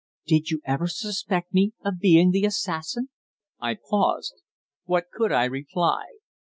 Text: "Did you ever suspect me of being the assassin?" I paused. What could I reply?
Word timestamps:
"Did 0.25 0.49
you 0.49 0.61
ever 0.65 0.87
suspect 0.87 1.53
me 1.53 1.73
of 1.85 1.99
being 1.99 2.31
the 2.31 2.43
assassin?" 2.43 3.09
I 3.59 3.75
paused. 3.75 4.33
What 4.85 5.11
could 5.11 5.31
I 5.31 5.45
reply? 5.45 6.05